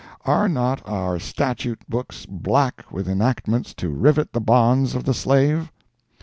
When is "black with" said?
2.25-3.07